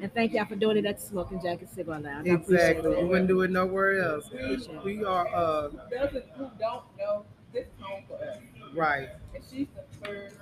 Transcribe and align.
And 0.00 0.12
thank 0.14 0.32
y'all 0.32 0.44
for 0.46 0.54
doing 0.54 0.76
it 0.76 0.86
at 0.86 0.98
the 1.00 1.06
Smoking 1.06 1.40
Jacket 1.42 1.68
Cigar 1.74 1.98
Lounge. 2.00 2.28
I 2.28 2.34
appreciate 2.34 2.70
Exactly. 2.76 2.96
We 3.02 3.04
wouldn't 3.08 3.28
do 3.28 3.40
it 3.42 3.50
nowhere 3.50 4.00
else. 4.00 4.28
Appreciate. 4.28 4.84
We 4.84 5.04
are 5.04 5.26
uh 5.34 5.68
Those 5.90 6.22
who 6.36 6.50
don't 6.58 6.84
know, 6.98 7.24
this 7.52 7.66
is 7.66 7.72
home 7.80 8.04
for 8.06 8.22
us. 8.24 8.38
right. 8.74 9.08
And 9.34 9.42
she's 9.50 9.66
the 9.74 10.06
first 10.06 10.36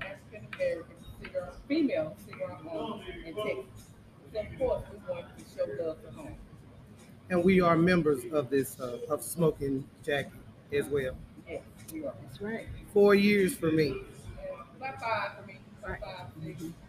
African 0.00 0.46
American 0.54 0.94
cigar, 1.22 1.52
female 1.68 2.16
cigar 2.26 2.58
owner 2.70 3.04
in 3.26 3.34
Texas. 3.34 3.88
So 4.32 4.40
of 4.40 4.58
course, 4.58 4.82
we 4.90 5.12
want 5.14 5.26
to 5.38 5.44
show 5.54 5.84
love 5.84 6.02
to 6.04 6.10
home. 6.12 6.34
And 7.30 7.44
we 7.44 7.60
are 7.60 7.76
members 7.76 8.24
of 8.32 8.48
this 8.50 8.80
uh, 8.80 8.98
of 9.10 9.22
smoking 9.22 9.84
jacket 10.02 10.32
as 10.72 10.86
well. 10.86 11.14
Yes, 11.48 11.62
we 11.92 12.06
are. 12.06 12.14
That's 12.22 12.40
right. 12.40 12.66
Four 12.92 13.14
years 13.14 13.54
for 13.54 13.70
me. 13.70 13.96
About 14.76 15.00
five 15.00 15.30
for 15.38 15.46
me, 15.46 15.58
about 15.82 16.00
five, 16.00 16.26
six, 16.42 16.60
something. 16.60 16.74
No, 16.74 16.74
about 16.74 16.83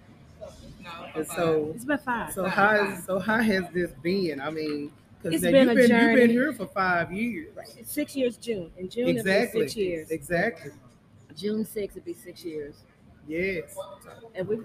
And 1.15 1.25
five. 1.27 1.36
so 1.36 1.71
It's 1.75 1.86
been 1.86 1.97
fine. 1.97 2.31
so 2.31 2.45
how 2.45 2.75
is, 2.75 3.04
so 3.05 3.20
how 3.20 3.38
has 3.41 3.63
this 3.73 3.91
been? 4.04 4.39
I 4.41 4.50
mean, 4.50 4.91
because 5.21 5.36
It's 5.36 5.43
you've 5.43 5.51
been 5.54 5.68
been 5.75 5.91
a 5.91 6.05
you've 6.07 6.15
been 6.15 6.29
here 6.29 6.54
for 6.54 6.68
five 6.68 7.11
years. 7.11 7.55
It's 7.77 7.91
six 7.91 8.15
years 8.15 8.37
June. 8.37 8.71
In 8.77 8.89
June 8.89 9.07
it'll 9.10 9.13
be 9.24 9.29
Exactly. 9.32 9.61
six 9.61 9.75
years. 9.75 10.11
Exactly. 10.11 10.71
June 11.36 11.65
6th 11.65 11.77
it'll 11.97 12.01
be 12.01 12.13
six 12.13 12.46
years. 12.46 12.75
Yes. 13.27 13.75
And 14.36 14.47
we 14.47 14.60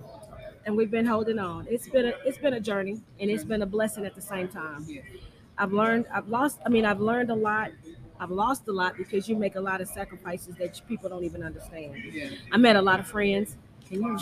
and 0.67 0.77
we've 0.77 0.91
been 0.91 1.07
holding 1.07 1.39
on. 1.39 1.67
It's 1.71 1.89
been 1.89 2.07
a 2.07 2.13
it's 2.25 2.39
been 2.39 2.55
a 2.55 2.61
journey 2.61 3.01
and 3.19 3.31
it's 3.31 3.45
been 3.45 3.63
a 3.63 3.67
blessing 3.67 4.05
at 4.05 4.15
the 4.15 4.21
same 4.23 4.49
time. 4.49 4.87
I've 5.59 5.73
learned 5.73 6.07
I've 6.13 6.29
lost 6.29 6.59
I 6.65 6.69
mean 6.69 6.85
I've 6.85 7.01
learned 7.01 7.31
a 7.31 7.35
lot. 7.35 7.71
I've 8.21 8.31
lost 8.31 8.69
a 8.69 8.73
lot 8.73 8.99
because 8.99 9.29
you 9.31 9.37
make 9.37 9.55
a 9.57 9.61
lot 9.61 9.81
of 9.81 9.89
sacrifices 9.89 10.55
that 10.57 10.79
people 10.87 11.09
don't 11.09 11.25
even 11.25 11.43
understand. 11.43 11.95
I 12.53 12.59
met 12.59 12.77
a 12.77 12.83
lot 12.83 13.01
of 13.01 13.07
friends. 13.07 13.57
Can 13.89 14.03
you 14.03 14.19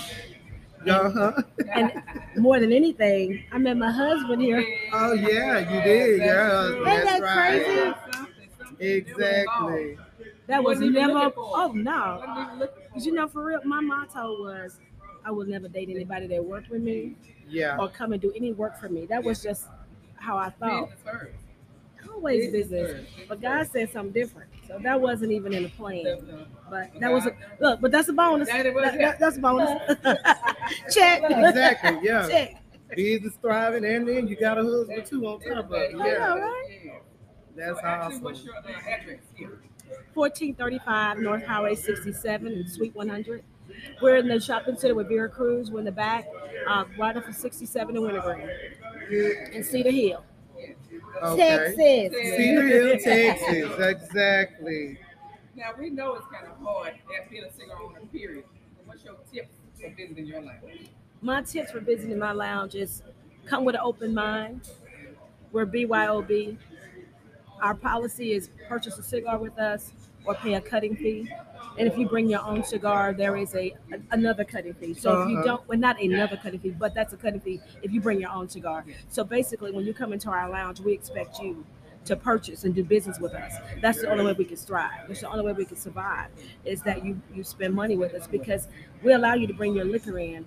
Uh-huh. 0.87 1.43
and 1.75 1.93
more 2.37 2.61
than 2.61 2.73
anything, 2.73 3.45
I 3.53 3.59
met 3.59 3.77
my 3.77 3.91
husband 3.91 4.41
here. 4.43 4.65
Oh 4.93 5.13
yeah, 5.13 5.59
you 5.59 5.83
did. 5.83 6.21
Yeah, 6.21 6.69
Isn't 6.69 6.85
that 6.85 7.21
right. 7.23 7.63
crazy? 7.65 7.95
Something, 8.13 8.49
something. 8.59 8.87
Exactly. 8.87 9.99
That 10.47 10.63
was 10.65 10.81
never. 10.81 11.13
looking 11.13 11.33
for 11.33 11.43
it. 11.43 11.53
Oh 11.55 11.73
no, 11.73 12.23
Wasn't 12.27 12.47
even 12.47 12.59
looking 12.59 12.83
because 12.87 13.07
you 13.07 13.13
know 13.13 13.29
for 13.29 13.45
real, 13.45 13.61
my 13.65 13.81
motto 13.81 14.43
was, 14.43 14.79
I 15.25 15.31
will 15.31 15.47
never 15.47 15.69
date 15.69 15.89
anybody 15.91 16.27
that 16.29 16.45
worked 16.45 16.71
with 16.71 16.83
me 16.83 17.17
Yeah. 17.49 17.77
or 17.79 17.89
come 17.89 18.13
and 18.13 18.21
do 18.23 18.33
any 18.35 18.53
work 18.53 18.79
for 18.81 18.89
me. 18.89 19.05
That 19.07 19.23
was 19.23 19.43
just 19.43 19.67
how 20.17 20.39
I 20.39 20.51
thought. 20.51 20.91
Business 22.09 22.15
first. 22.15 22.15
Always 22.15 22.51
Business 22.53 22.69
business, 22.93 23.07
but 23.29 23.41
God 23.41 23.67
said 23.69 23.91
something 23.93 24.13
different, 24.13 24.51
so 24.67 24.79
that 24.83 25.01
wasn't 25.01 25.33
even 25.33 25.53
in 25.53 25.63
the 25.65 25.69
plan. 25.71 26.05
But 26.71 26.91
that 27.01 27.13
was 27.13 27.27
a 27.27 27.37
look. 27.61 27.81
But 27.81 27.93
that's 27.93 28.09
a 28.09 28.13
bonus. 28.13 28.49
That 28.49 28.65
That- 28.65 28.99
that- 28.99 29.19
that's 29.21 29.37
a 29.37 29.41
bonus. 29.41 29.71
Check. 30.95 31.23
Exactly. 31.25 31.99
Yeah. 32.03 32.29
Check. 32.31 32.63
Business 32.95 33.35
thriving, 33.41 33.85
and 33.85 34.09
then 34.09 34.27
you 34.29 34.37
got 34.37 34.59
a 34.59 34.63
husband 34.65 35.05
too 35.07 35.27
on 35.27 35.41
top 35.41 35.67
of 35.67 35.73
it. 35.75 35.91
Yeah. 35.93 35.97
know, 36.19 36.39
right? 36.39 37.03
That's 37.55 37.79
So 37.81 37.87
actually, 37.87 38.21
What's 38.21 38.41
awesome. 38.41 38.47
your 38.47 38.57
uh, 38.77 38.81
address 39.01 39.19
here? 39.35 39.61
1435 40.15 41.19
North 41.19 41.45
Highway 41.45 41.75
67 41.75 42.47
in 42.53 42.69
Suite 42.69 42.95
100. 42.95 43.43
We're 44.03 44.17
in 44.17 44.29
the 44.29 44.41
shopping 44.41 44.77
center 44.77 44.95
with 44.95 45.09
Vera 45.09 45.29
Cruz. 45.29 45.71
We're 45.71 45.81
in 45.81 45.85
the 45.85 45.93
back, 45.93 46.27
uh, 46.69 46.85
right 46.99 47.17
off 47.17 47.29
of 47.29 47.35
67 47.35 47.95
in 47.97 48.03
Wintergreen, 48.03 48.49
in 49.53 49.63
Cedar 49.63 49.91
Hill, 49.91 50.25
Okay. 51.23 51.75
Texas. 51.77 52.37
Cedar 52.37 52.67
Hill, 52.67 52.99
Texas. 52.99 53.79
Exactly. 53.79 54.99
Now 55.57 55.71
we 55.79 55.91
know 55.91 56.15
it's 56.15 56.27
kind 56.27 56.47
of 56.47 56.57
hard 56.65 56.95
at 57.19 57.31
being 57.31 57.45
a 57.45 57.53
cigar 57.53 57.83
owner. 57.83 58.01
Period. 58.13 58.45
What's 58.85 59.05
your 59.05 59.17
tips 59.33 59.57
for 59.81 59.91
visiting 59.91 60.27
your 60.27 60.43
language? 60.43 60.89
My 61.21 61.43
tips 61.43 61.73
for 61.73 61.81
visiting 61.81 62.19
my 62.19 62.33
lounge 62.33 62.75
is 62.75 63.03
come 63.47 63.65
with 63.65 63.75
an 63.75 63.81
open 63.83 64.15
mind. 64.15 64.69
We're 65.51 65.67
BYOB. 65.67 66.57
Our 67.61 67.75
policy 67.75 68.33
is 68.33 68.51
purchase 68.69 68.99
a 68.99 69.03
cigar 69.03 69.39
with 69.39 69.59
us 69.59 69.93
or 70.25 70.35
pay 70.35 70.55
a 70.55 70.61
cutting 70.61 70.97
fee. 70.97 71.29
And 71.79 71.87
if 71.87 71.97
you 71.97 72.09
bring 72.09 72.29
your 72.29 72.43
own 72.45 72.65
cigar, 72.65 73.13
there 73.13 73.37
is 73.37 73.55
a, 73.55 73.75
another 74.11 74.45
cutting 74.45 74.75
fee. 74.75 74.95
So 74.95 75.13
if 75.13 75.29
you 75.29 75.35
Uh-huh. 75.37 75.45
don't, 75.45 75.69
well, 75.69 75.79
not 75.79 76.01
another 76.03 76.37
cutting 76.37 76.61
fee, 76.61 76.71
but 76.71 76.95
that's 76.95 77.13
a 77.13 77.17
cutting 77.17 77.41
fee 77.41 77.61
if 77.83 77.93
you 77.93 78.01
bring 78.01 78.21
your 78.21 78.31
own 78.31 78.49
cigar. 78.49 78.85
So 79.09 79.23
basically, 79.25 79.71
when 79.71 79.85
you 79.85 79.95
come 79.95 80.13
into 80.13 80.29
our 80.31 80.49
lounge, 80.51 80.81
we 80.81 80.93
expect 80.93 81.39
you 81.41 81.65
to 82.05 82.17
purchase 82.17 82.65
and 82.65 82.75
do 82.75 82.83
business 82.83 83.19
with 83.21 83.35
us. 83.35 83.53
That's 83.83 84.01
the 84.01 84.09
only 84.11 84.25
way 84.25 84.33
we 84.33 84.45
can 84.45 84.57
thrive. 84.57 85.07
That's 85.09 85.21
the 85.21 85.29
only 85.29 85.45
way 85.45 85.53
we 85.53 85.65
can 85.67 85.77
survive. 85.77 86.31
Is 86.65 86.83
that 86.83 87.05
you 87.05 87.21
you 87.35 87.45
spend 87.45 87.75
money 87.75 87.97
with 87.97 88.15
us 88.15 88.27
because 88.27 88.67
we 89.03 89.13
allow 89.13 89.35
you 89.35 89.47
to 89.47 89.55
bring 89.55 89.75
your 89.75 89.85
liquor 89.85 90.19
in. 90.19 90.47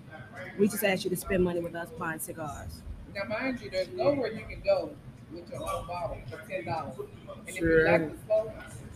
We 0.58 0.68
just 0.68 0.84
ask 0.84 1.04
you 1.04 1.10
to 1.12 1.16
spend 1.16 1.44
money 1.44 1.60
with 1.60 1.76
us 1.76 1.90
buying 1.98 2.20
cigars. 2.20 2.82
Now, 3.14 3.24
mind 3.26 3.62
you, 3.62 3.70
there's 3.70 3.90
nowhere 3.90 4.32
you 4.32 4.46
can 4.46 4.62
go 4.62 4.92
with 5.34 5.50
your 5.52 5.62
own 5.62 5.88
bottle 5.88 6.18
for 6.30 6.38
ten 6.50 6.66
dollars. 6.66 6.96
And 7.48 7.58
if 7.58 7.62
you 7.62 7.84
like 7.84 8.10
to 8.10 8.18
smoke, 8.26 8.52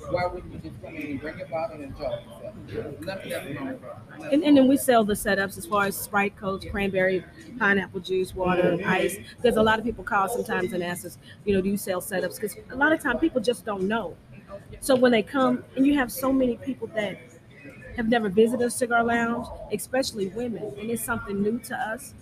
why 0.09 0.25
wouldn't 0.25 0.51
you 0.53 0.59
just 0.59 0.81
come 0.81 0.95
in 0.95 1.11
and 1.11 1.21
bring 1.21 1.37
your 1.37 1.47
bottle 1.47 1.75
and 1.75 1.83
enjoy 1.85 2.03
yourself? 2.03 2.99
Nothing 3.01 3.31
else 3.33 3.45
wrong 3.57 3.79
with. 4.19 4.33
And, 4.33 4.43
and 4.43 4.57
then 4.57 4.67
we 4.67 4.77
sell 4.77 5.03
the 5.03 5.13
setups 5.13 5.57
as 5.57 5.65
far 5.65 5.85
as 5.85 5.95
Sprite, 5.95 6.35
Coke, 6.37 6.63
cranberry, 6.71 7.23
pineapple 7.59 7.99
juice, 7.99 8.33
water, 8.33 8.77
ice. 8.85 9.17
Because 9.37 9.57
a 9.57 9.63
lot 9.63 9.79
of 9.79 9.85
people 9.85 10.03
call 10.03 10.29
sometimes 10.29 10.73
and 10.73 10.83
ask 10.83 11.05
us, 11.05 11.17
you 11.45 11.53
know, 11.53 11.61
do 11.61 11.69
you 11.69 11.77
sell 11.77 12.01
setups? 12.01 12.39
Because 12.39 12.55
a 12.71 12.75
lot 12.75 12.91
of 12.91 13.01
time 13.01 13.19
people 13.19 13.41
just 13.41 13.65
don't 13.65 13.87
know. 13.87 14.15
So 14.79 14.95
when 14.95 15.11
they 15.11 15.23
come, 15.23 15.63
and 15.75 15.85
you 15.85 15.95
have 15.95 16.11
so 16.11 16.31
many 16.31 16.57
people 16.57 16.87
that 16.95 17.17
have 17.97 18.09
never 18.09 18.29
visited 18.29 18.65
a 18.65 18.69
cigar 18.69 19.03
lounge, 19.03 19.47
especially 19.71 20.27
women, 20.27 20.73
and 20.79 20.89
it's 20.89 21.03
something 21.03 21.41
new 21.41 21.59
to 21.59 21.75
us, 21.75 22.13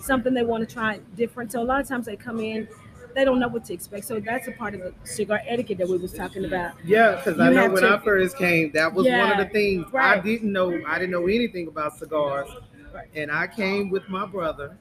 something 0.00 0.34
they 0.34 0.44
want 0.44 0.66
to 0.68 0.72
try 0.72 0.98
different. 1.16 1.52
So 1.52 1.62
a 1.62 1.64
lot 1.64 1.80
of 1.80 1.88
times 1.88 2.06
they 2.06 2.16
come 2.16 2.40
in, 2.40 2.68
they 3.14 3.24
don't 3.24 3.38
know 3.40 3.48
what 3.48 3.64
to 3.66 3.74
expect. 3.74 4.04
So 4.06 4.20
that's 4.20 4.48
a 4.48 4.52
part 4.52 4.74
of 4.74 4.80
the 4.80 4.94
cigar 5.04 5.40
etiquette 5.46 5.78
that 5.78 5.88
we 5.88 5.98
was 5.98 6.12
talking 6.12 6.44
about. 6.44 6.74
Yeah, 6.84 7.16
because 7.16 7.38
I 7.40 7.50
know 7.50 7.68
when 7.70 7.82
to- 7.82 7.94
I 7.94 7.98
first 7.98 8.36
came, 8.36 8.72
that 8.72 8.92
was 8.92 9.06
one 9.06 9.30
of 9.32 9.38
the 9.38 9.46
things 9.52 9.86
I 9.94 10.18
didn't 10.18 10.52
know. 10.52 10.80
I 10.86 10.98
didn't 10.98 11.12
know 11.12 11.26
anything 11.26 11.68
about 11.68 11.96
cigars, 11.98 12.48
Right. 12.94 13.08
and 13.14 13.30
I 13.30 13.46
came 13.46 13.90
with 13.90 14.08
my 14.08 14.26
brother, 14.26 14.76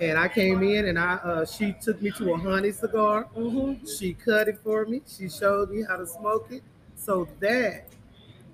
and 0.00 0.18
I 0.18 0.28
came 0.28 0.62
in, 0.62 0.86
and 0.86 0.98
I 0.98 1.14
uh, 1.14 1.44
she 1.46 1.74
took 1.80 2.00
me 2.02 2.10
to 2.12 2.32
a 2.34 2.36
honey 2.36 2.72
cigar. 2.72 3.24
hmm 3.34 3.74
She 3.86 4.14
cut 4.14 4.48
it 4.48 4.58
for 4.62 4.84
me. 4.86 5.02
She 5.06 5.28
showed 5.28 5.70
me 5.70 5.82
how 5.88 5.96
to 5.96 6.06
smoke 6.06 6.48
it. 6.50 6.62
So 6.96 7.28
that 7.40 7.88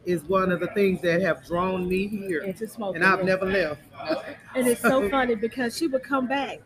is 0.04 0.24
one 0.24 0.50
of 0.50 0.58
the 0.60 0.66
things 0.68 1.00
that 1.02 1.20
have 1.22 1.46
drawn 1.46 1.88
me 1.88 2.08
here, 2.08 2.40
And 2.40 2.56
to 2.56 2.66
smoke. 2.66 2.96
and 2.96 3.04
I've 3.04 3.24
never 3.24 3.46
left. 3.46 3.80
And 4.54 4.66
it's 4.66 4.80
so 4.80 5.08
funny 5.08 5.34
because 5.36 5.76
she 5.76 5.86
would 5.86 6.02
come 6.02 6.26
back. 6.26 6.60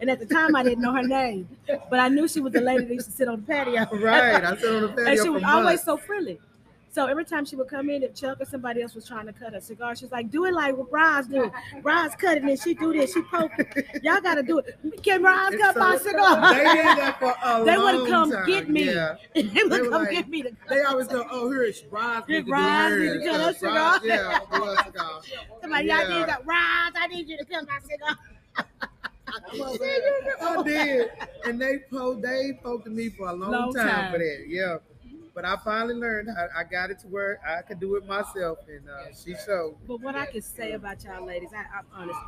And 0.00 0.10
at 0.10 0.18
the 0.18 0.26
time, 0.26 0.54
I 0.54 0.62
didn't 0.62 0.82
know 0.82 0.92
her 0.92 1.02
name, 1.02 1.48
but 1.88 2.00
I 2.00 2.08
knew 2.08 2.28
she 2.28 2.40
was 2.40 2.52
the 2.52 2.60
lady 2.60 2.84
that 2.84 2.92
used 2.94 3.06
to 3.06 3.12
sit 3.12 3.28
on 3.28 3.40
the 3.40 3.46
patio. 3.46 3.86
Right, 3.92 4.44
I 4.44 4.56
sit 4.60 4.74
on 4.74 4.82
the 4.82 4.88
patio 4.88 5.06
and 5.06 5.20
she 5.22 5.28
was 5.30 5.42
always 5.42 5.82
so 5.82 5.96
friendly. 5.96 6.38
So 6.92 7.04
every 7.04 7.26
time 7.26 7.44
she 7.44 7.56
would 7.56 7.68
come 7.68 7.90
in, 7.90 8.02
if 8.02 8.14
Chuck 8.14 8.40
or 8.40 8.46
somebody 8.46 8.80
else 8.80 8.94
was 8.94 9.06
trying 9.06 9.26
to 9.26 9.32
cut 9.34 9.54
a 9.54 9.60
cigar, 9.60 9.94
she's 9.94 10.10
like, 10.10 10.30
"Do 10.30 10.46
it 10.46 10.54
like 10.54 10.74
what 10.78 10.90
Roz 10.90 11.26
do. 11.26 11.52
Roz 11.82 12.14
cut 12.14 12.38
it, 12.38 12.42
and 12.42 12.58
she 12.58 12.72
do 12.72 12.90
this. 12.94 13.12
She 13.12 13.20
poke 13.20 13.50
it. 13.58 14.02
Y'all 14.02 14.18
got 14.22 14.36
to 14.36 14.42
do 14.42 14.60
it. 14.60 14.78
Can 15.02 15.22
Roz 15.22 15.54
cut 15.60 15.74
so 15.74 15.80
my 15.80 15.98
cigar?" 15.98 16.54
They 16.54 16.64
did 16.64 16.86
that 16.96 17.16
for 17.18 17.34
a 17.44 17.64
They 17.66 17.76
would 17.76 18.08
come 18.08 18.32
time. 18.32 18.46
get 18.46 18.70
me. 18.70 18.84
Yeah. 18.94 19.16
they 19.34 19.42
would 19.42 19.72
They 19.72 19.78
come 19.80 19.90
like- 19.90 20.10
get 20.10 20.28
me 20.30 20.42
to 20.44 20.48
cut. 20.50 20.68
They 20.70 20.80
always 20.84 21.06
go, 21.08 21.26
oh, 21.30 21.50
here 21.50 21.64
it's 21.64 21.84
Roz 21.90 22.20
Roz 22.20 22.28
need 22.28 22.46
to 22.46 22.50
cut 23.26 23.40
her 23.42 23.52
cigar. 23.52 24.00
Yeah, 24.02 24.38
cigar. 24.86 25.20
Somebody, 25.60 25.86
Yeah. 25.88 26.08
y'all 26.08 26.18
need 26.20 26.26
to, 26.28 26.38
Roz, 26.46 26.92
I 26.96 27.06
need 27.10 27.28
you 27.28 27.36
to 27.36 27.44
cut 27.44 27.66
my 27.68 27.78
cigar. 27.86 28.16
I 29.44 30.62
did, 30.62 31.10
and 31.44 31.60
they 31.60 31.78
po 31.90 32.14
they 32.14 32.58
poked 32.62 32.86
me 32.86 33.10
for 33.10 33.28
a 33.28 33.32
long, 33.32 33.50
Long 33.52 33.74
time, 33.74 33.88
time. 33.88 34.12
for 34.12 34.18
that. 34.18 34.44
Yeah, 34.48 34.78
but 35.34 35.44
I 35.44 35.56
finally 35.64 35.94
learned. 35.94 36.28
How, 36.36 36.48
I 36.56 36.64
got 36.64 36.90
it 36.90 36.98
to 37.00 37.08
where 37.08 37.40
I 37.46 37.62
could 37.62 37.80
do 37.80 37.96
it 37.96 38.06
myself, 38.06 38.58
and 38.68 38.88
uh, 38.88 39.12
she 39.14 39.34
showed. 39.46 39.76
But 39.86 40.00
what 40.00 40.14
I 40.16 40.26
can 40.26 40.42
say 40.42 40.72
about 40.72 41.02
y'all 41.04 41.24
ladies, 41.26 41.50
I, 41.54 41.78
I'm 41.78 41.86
honest. 41.92 42.18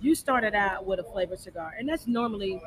You 0.00 0.14
started 0.14 0.54
out 0.54 0.84
with 0.86 0.98
a 1.00 1.04
flavored 1.04 1.38
cigar, 1.38 1.74
and 1.78 1.88
that's 1.88 2.06
normally 2.06 2.60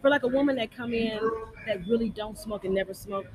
for 0.00 0.10
like 0.10 0.22
a 0.22 0.28
woman 0.28 0.56
that 0.56 0.70
come 0.70 0.94
in 0.94 1.18
that 1.66 1.86
really 1.86 2.10
don't 2.10 2.38
smoke 2.38 2.64
and 2.64 2.74
never 2.74 2.94
smoke. 2.94 3.26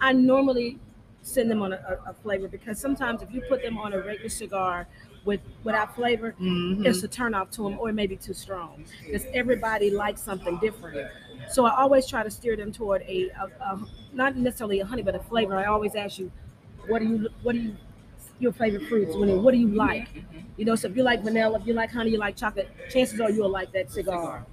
I 0.00 0.12
normally 0.12 0.78
send 1.22 1.50
them 1.50 1.62
on 1.62 1.72
a, 1.72 1.76
a, 2.06 2.10
a 2.10 2.14
flavor 2.14 2.48
because 2.48 2.78
sometimes 2.78 3.22
if 3.22 3.32
you 3.32 3.42
put 3.48 3.62
them 3.62 3.78
on 3.78 3.92
a 3.94 3.98
regular 3.98 4.28
cigar 4.28 4.86
with 5.24 5.40
without 5.64 5.94
flavor, 5.94 6.34
Mhm. 6.40 6.84
it's 6.86 7.02
a 7.02 7.08
turn 7.08 7.34
off 7.34 7.50
to 7.52 7.62
them 7.62 7.78
or 7.78 7.88
it 7.90 7.94
may 7.94 8.06
be 8.06 8.16
too 8.16 8.34
strong 8.34 8.78
because 9.10 9.26
everybody 9.32 9.90
likes 9.90 10.20
something 10.22 10.58
different. 10.58 11.00
So 11.46 11.64
I 11.66 11.76
always 11.76 12.06
try 12.06 12.22
to 12.22 12.30
steer 12.30 12.56
them 12.56 12.72
toward 12.72 13.02
a, 13.02 13.30
a, 13.30 13.44
a 13.64 13.80
not 14.12 14.36
necessarily 14.36 14.80
a 14.80 14.86
honey, 14.86 15.02
but 15.02 15.14
a 15.14 15.20
flavor. 15.20 15.56
I 15.56 15.64
always 15.64 15.94
ask 15.94 16.18
you, 16.18 16.30
what 16.86 17.00
do 17.00 17.06
you 17.06 17.28
what 17.42 17.52
do 17.54 17.58
you 17.60 17.76
your 18.38 18.52
favorite 18.52 18.84
fruits? 18.88 19.16
What 19.16 19.28
What 19.28 19.52
do 19.52 19.58
you 19.58 19.68
like? 19.68 20.08
You 20.56 20.64
know, 20.64 20.74
so 20.76 20.88
if 20.88 20.96
you 20.96 21.02
like 21.02 21.22
vanilla, 21.22 21.58
if 21.58 21.66
you 21.66 21.74
like 21.74 21.90
honey, 21.90 22.10
you 22.10 22.18
like 22.18 22.36
chocolate, 22.36 22.68
chances 22.88 23.20
are 23.20 23.30
you'll 23.30 23.50
like 23.50 23.72
that 23.72 23.90
cigar. 23.90 24.46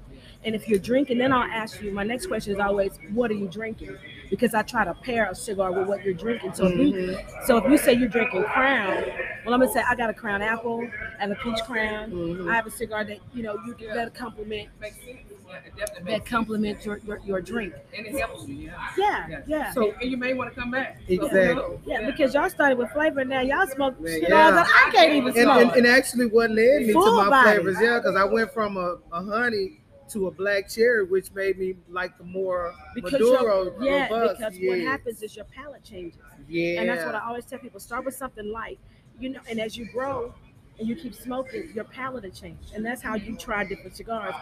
And 0.43 0.55
if 0.55 0.67
you're 0.67 0.79
drinking, 0.79 1.19
then 1.19 1.31
I'll 1.31 1.49
ask 1.49 1.81
you. 1.81 1.91
My 1.91 2.03
next 2.03 2.25
question 2.27 2.53
is 2.53 2.59
always, 2.59 2.99
what 3.09 3.29
are 3.31 3.35
you 3.35 3.47
drinking? 3.47 3.97
Because 4.31 4.53
I 4.55 4.61
try 4.63 4.85
to 4.85 4.93
pair 4.95 5.29
a 5.29 5.35
cigar 5.35 5.71
with 5.73 5.87
what 5.87 6.03
you're 6.05 6.13
drinking. 6.15 6.53
So 6.53 6.65
if 6.65 6.77
you, 6.79 7.17
so 7.45 7.57
if 7.57 7.69
you 7.69 7.77
say 7.77 7.93
you're 7.93 8.07
drinking 8.07 8.43
Crown, 8.45 9.03
Well, 9.45 9.53
I'm 9.53 9.59
gonna 9.59 9.71
say 9.73 9.83
I 9.87 9.93
got 9.93 10.09
a 10.09 10.13
crown 10.13 10.41
apple 10.41 10.87
and 11.19 11.31
a 11.31 11.35
peach 11.35 11.59
crown. 11.65 12.11
Mhm. 12.11 12.49
I 12.49 12.55
have 12.55 12.65
a 12.65 12.71
cigar 12.71 13.03
that 13.03 13.17
you 13.33 13.43
know 13.43 13.57
you 13.67 13.73
can 13.73 13.93
that 13.93 14.13
compliment 14.15 14.69
Makes 14.79 14.95
sense. 14.97 15.07
Yeah, 15.49 15.57
it 15.57 15.75
definitely 15.75 15.95
that 15.95 16.03
makes 16.05 16.15
sense. 16.19 16.29
compliment 16.29 16.85
your, 16.85 16.97
your 16.99 17.19
your 17.25 17.41
drink. 17.41 17.73
And 17.97 18.07
it 18.07 18.17
helps 18.17 18.47
you, 18.47 18.55
yeah. 18.55 18.71
Yeah, 18.97 19.41
yeah. 19.47 19.71
So- 19.73 19.93
and 20.01 20.09
you 20.09 20.15
may 20.15 20.33
want 20.33 20.53
to 20.53 20.57
come 20.59 20.71
back. 20.71 20.97
Exactly. 21.09 21.39
you 21.41 21.55
know, 21.55 21.79
Yeah, 21.85 22.05
because 22.09 22.33
y'all 22.33 22.49
started 22.49 22.77
with 22.77 22.89
flavor. 22.91 23.25
Now 23.25 23.41
y'all 23.41 23.67
smoke 23.67 23.99
Man, 23.99 24.13
cigars 24.13 24.29
yeah. 24.29 24.51
that 24.51 24.67
I 24.87 24.91
can't 24.93 25.11
even 25.11 25.27
and, 25.27 25.35
smoke. 25.43 25.61
and, 25.61 25.71
and 25.85 25.87
actually 25.87 26.27
what 26.27 26.51
led 26.51 26.83
me 26.83 26.93
Full 26.93 27.03
to 27.03 27.11
my 27.25 27.29
body. 27.29 27.57
flavors, 27.57 27.77
yeah, 27.81 27.97
because 27.99 28.15
I 28.15 28.23
went 28.23 28.53
from 28.53 28.77
a, 28.77 28.95
a 29.11 29.23
honey 29.25 29.80
to 30.11 30.27
a 30.27 30.31
black 30.31 30.69
cherry, 30.69 31.03
which 31.05 31.31
made 31.33 31.57
me 31.57 31.75
like 31.89 32.17
the 32.17 32.23
more 32.23 32.73
because 32.93 33.13
Maduro, 33.13 33.73
yeah, 33.81 34.07
robust. 34.09 34.37
because 34.39 34.57
yes. 34.57 34.69
what 34.69 34.79
happens 34.79 35.21
is 35.23 35.35
your 35.35 35.45
palate 35.45 35.83
changes. 35.83 36.19
Yeah, 36.47 36.81
And 36.81 36.89
that's 36.89 37.05
what 37.05 37.15
I 37.15 37.19
always 37.27 37.45
tell 37.45 37.59
people: 37.59 37.79
start 37.79 38.05
with 38.05 38.15
something 38.15 38.51
light, 38.51 38.79
you 39.19 39.29
know. 39.29 39.39
And 39.49 39.59
as 39.59 39.77
you 39.77 39.85
grow 39.91 40.33
and 40.79 40.87
you 40.87 40.95
keep 40.95 41.13
smoking, 41.15 41.71
your 41.73 41.85
palate 41.85 42.23
will 42.23 42.31
change, 42.31 42.57
and 42.75 42.85
that's 42.85 43.01
how 43.01 43.15
you 43.15 43.35
try 43.37 43.63
different 43.63 43.95
cigars. 43.95 44.33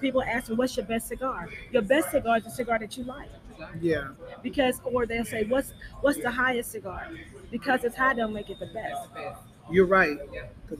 People 0.00 0.22
ask 0.22 0.48
me, 0.48 0.56
"What's 0.56 0.76
your 0.76 0.86
best 0.86 1.08
cigar?" 1.08 1.48
Your 1.72 1.82
best 1.82 2.10
cigar 2.10 2.38
is 2.38 2.44
the 2.44 2.50
cigar 2.50 2.78
that 2.78 2.96
you 2.96 3.04
like, 3.04 3.28
yeah, 3.80 4.08
because, 4.42 4.80
or 4.84 5.04
they'll 5.06 5.24
say, 5.24 5.44
"What's 5.44 5.72
what's 6.00 6.18
the 6.20 6.30
highest 6.30 6.70
cigar?" 6.72 7.08
Because 7.50 7.84
it's 7.84 7.96
high, 7.96 8.14
don't 8.14 8.32
make 8.32 8.50
it 8.50 8.58
the 8.60 8.66
best. 8.66 9.08
you're 9.70 9.86
right. 9.86 10.16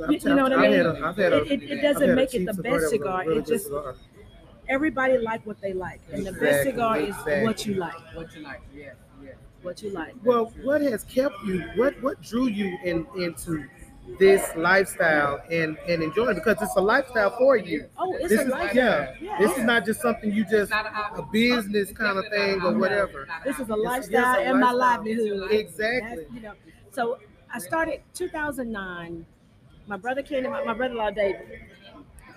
You- 0.08 0.18
you 0.22 0.34
know 0.34 0.42
what 0.44 0.52
I 0.52 0.68
mean? 0.68 0.80
a, 0.86 1.00
I've 1.06 1.16
had 1.16 1.32
a, 1.32 1.42
It, 1.44 1.62
it, 1.62 1.70
it 1.70 1.80
doesn't 1.82 2.14
make 2.14 2.34
it 2.34 2.44
the 2.46 2.54
best 2.54 2.62
that 2.62 2.72
was 2.72 2.84
a 2.84 2.88
cigar. 2.88 3.24
really 3.26 3.40
It 3.40 3.46
just 3.46 3.64
cigar. 3.66 3.94
Everybody 4.68 5.18
like 5.18 5.44
what 5.46 5.60
they 5.60 5.72
like, 5.72 6.00
and 6.12 6.26
the 6.26 6.32
best 6.32 6.42
Exactly, 6.66 6.70
cigar 6.72 6.98
is 7.00 7.08
exactly. 7.10 7.42
what 7.44 7.66
you 7.66 7.74
like. 7.74 8.14
What 8.14 8.34
you 8.34 8.42
like, 8.42 8.60
yeah, 8.74 8.92
yeah. 9.22 9.30
What 9.62 9.82
you 9.82 9.90
like. 9.90 10.14
Well, 10.24 10.52
what 10.62 10.80
has 10.82 11.04
kept 11.04 11.34
you? 11.44 11.62
What 11.76 12.00
what 12.02 12.20
drew 12.22 12.46
you 12.48 12.78
in 12.84 13.06
into 13.16 13.66
this 14.18 14.42
lifestyle 14.56 15.40
and 15.50 15.76
and 15.88 16.02
enjoying? 16.02 16.36
Because 16.36 16.56
it's 16.62 16.76
a 16.76 16.80
lifestyle 16.80 17.36
for 17.36 17.56
you. 17.56 17.88
Oh, 17.98 18.14
it's 18.14 18.28
This 18.28 18.40
a 18.40 18.44
is 18.44 18.48
lifestyle. 18.48 19.14
yeah. 19.20 19.38
This 19.38 19.56
is 19.58 19.64
not 19.64 19.84
just 19.84 20.00
something 20.00 20.32
you 20.32 20.44
just 20.44 20.70
a 20.72 21.12
a 21.16 21.28
business 21.32 21.92
kind 21.92 22.18
of 22.18 22.26
thing 22.28 22.62
or 22.62 22.72
whatever. 22.78 23.26
This 23.44 23.58
is 23.58 23.68
a 23.68 23.74
hobby. 23.74 23.80
It's- 23.82 23.92
lifestyle 24.10 24.34
it's 24.38 24.46
a 24.46 24.50
and 24.50 24.60
my 24.60 24.72
livelihood. 24.72 25.50
Exactly. 25.50 26.22
That's, 26.24 26.34
you 26.34 26.40
know, 26.40 26.52
so 26.92 27.18
I 27.52 27.58
started 27.58 28.00
2009. 28.14 29.26
My 29.86 29.96
brother 29.96 30.22
came 30.22 30.42
to 30.44 30.50
my, 30.50 30.62
my 30.64 30.74
brother-in-law 30.74 31.10
David 31.12 31.60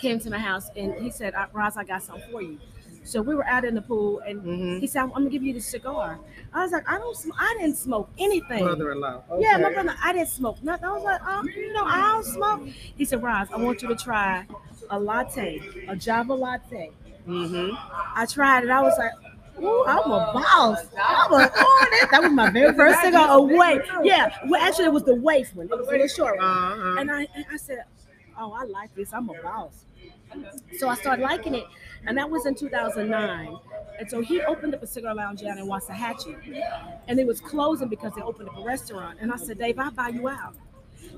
came 0.01 0.19
to 0.19 0.29
my 0.29 0.39
house 0.39 0.69
and 0.75 0.93
he 0.95 1.09
said, 1.11 1.33
"Uh, 1.35 1.45
"Roz, 1.53 1.77
I 1.77 1.83
got 1.83 2.03
something 2.03 2.29
for 2.31 2.41
you." 2.41 2.57
So 3.03 3.21
we 3.21 3.33
were 3.33 3.45
out 3.47 3.65
in 3.65 3.73
the 3.73 3.81
pool 3.81 4.19
and 4.27 4.41
Mhm. 4.43 4.79
he 4.79 4.87
said, 4.87 5.01
"I'm 5.03 5.09
gonna 5.09 5.29
give 5.29 5.43
you 5.43 5.53
the 5.53 5.59
cigar." 5.61 6.19
I 6.53 6.63
was 6.63 6.71
like, 6.71 6.87
"I 6.89 6.97
don't, 6.97 7.15
sm- 7.15 7.31
I 7.39 7.55
didn't 7.59 7.77
smoke 7.77 8.09
anything." 8.19 8.63
Brother-in-law. 8.63 9.23
Yeah, 9.39 9.57
my 9.57 9.65
Okay. 9.65 9.73
brother, 9.75 9.95
I 10.03 10.13
didn't 10.13 10.29
smoke 10.29 10.61
nothing. 10.63 10.85
I 10.85 10.91
was 10.91 11.03
like, 11.03 11.23
um, 11.25 11.47
you 11.49 11.73
know, 11.73 11.83
I 11.85 12.01
don't 12.11 12.25
smoke. 12.25 12.67
He 12.97 13.05
said, 13.05 13.23
Roz, 13.23 13.47
I 13.53 13.57
want 13.57 13.81
you 13.81 13.87
to 13.87 13.95
try 13.95 14.45
a 14.89 14.99
latte, 14.99 15.61
a 15.87 15.95
Java 15.95 16.33
latte. 16.33 16.91
Mhm. 17.27 17.77
I 18.15 18.25
tried 18.25 18.63
it. 18.65 18.69
I 18.69 18.81
was 18.81 18.97
like, 18.97 19.11
Ooh, 19.61 19.83
I'm 19.85 19.99
a 19.99 20.31
boss. 20.33 20.85
I'm 20.97 21.33
a, 21.33 21.51
oh, 21.55 21.87
that, 21.91 22.07
that 22.11 22.23
was 22.23 22.31
my 22.31 22.49
very 22.49 22.73
first 22.73 22.99
cigar. 23.01 23.37
A 23.37 23.41
Wafe. 23.41 23.85
Yeah. 24.03 24.33
Well, 24.47 24.59
actually, 24.61 24.85
it 24.85 24.93
was 24.93 25.03
the 25.03 25.13
Wafe 25.13 25.53
one. 25.55 25.67
It 25.67 25.77
was 25.77 25.87
a 25.87 25.91
little 25.91 26.07
short 26.07 26.37
one. 26.37 26.45
Uh-huh. 26.47 26.95
And 26.99 27.11
I, 27.11 27.27
and 27.35 27.45
I 27.51 27.57
said, 27.57 27.83
oh, 28.39 28.53
I 28.53 28.63
like 28.63 28.95
this. 28.95 29.13
I'm 29.13 29.29
a 29.29 29.33
boss. 29.43 29.85
So 30.77 30.87
I 30.87 30.95
started 30.95 31.23
liking 31.23 31.55
it. 31.55 31.65
And 32.05 32.17
that 32.17 32.29
was 32.29 32.45
in 32.45 32.55
2009. 32.55 33.57
And 33.99 34.09
so 34.09 34.21
he 34.21 34.41
opened 34.41 34.73
up 34.73 34.81
a 34.81 34.87
cigar 34.87 35.13
lounge 35.13 35.41
down 35.41 35.59
in 35.59 35.67
Waxahachie. 35.67 36.63
And 37.07 37.19
it 37.19 37.27
was 37.27 37.39
closing 37.39 37.87
because 37.87 38.13
they 38.15 38.21
opened 38.21 38.49
up 38.49 38.57
a 38.57 38.63
restaurant. 38.63 39.19
And 39.21 39.31
I 39.31 39.37
said, 39.37 39.59
Dave, 39.59 39.77
I'll 39.77 39.91
buy 39.91 40.09
you 40.09 40.27
out. 40.27 40.55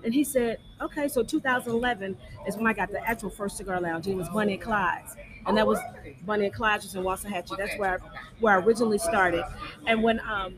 And 0.04 0.14
he 0.14 0.24
said, 0.24 0.58
okay. 0.82 1.08
So 1.08 1.24
2011 1.24 2.18
is 2.48 2.58
when 2.58 2.68
I 2.68 2.74
got 2.74 2.92
the 2.92 3.00
actual 3.08 3.30
first 3.30 3.58
cigar 3.58 3.80
lounge. 3.80 4.08
It 4.08 4.16
was 4.16 4.28
Bunny 4.30 4.54
and 4.54 4.62
Clyde's. 4.62 5.16
And 5.46 5.58
that 5.58 5.68
was 5.68 5.80
Bunny 6.26 6.46
and 6.46 6.54
Clyde's 6.54 6.84
was 6.84 6.96
in 6.96 7.04
Waxahachie. 7.04 7.58
That's 7.58 7.78
where 7.78 7.96
I, 7.96 7.98
where 8.40 8.54
I 8.58 8.64
originally 8.64 8.98
started. 8.98 9.46
And 9.88 10.04
when 10.04 10.20
um, 10.22 10.56